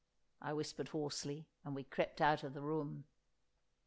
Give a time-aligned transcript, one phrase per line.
[0.41, 3.03] I whispered hoarsely, and we crept out of the room.